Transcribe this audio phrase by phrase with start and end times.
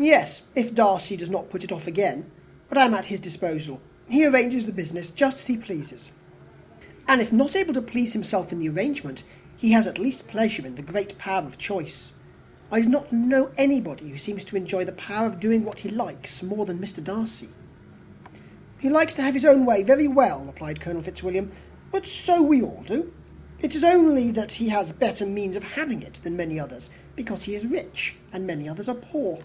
[0.00, 2.26] "Yes if Darcy does not put it off again.
[2.68, 3.80] But I am at his disposal.
[4.08, 6.10] He arranges the business just as he pleases."
[7.08, 9.24] "And if not able to please himself in the arrangement,
[9.56, 10.84] he has at least great pleasure in the
[11.18, 12.12] power of choice.
[12.70, 15.80] I do not know anybody who seems more to enjoy the power of doing what
[15.80, 17.02] he likes than Mr.
[17.02, 17.48] Darcy."
[18.78, 21.50] "He likes to have his own way very well," replied Colonel Fitzwilliam.
[21.90, 23.12] "But so we all do.
[23.60, 27.42] It is only that he has better means of having it than many others, because
[27.42, 29.40] he is rich, and many others are poor.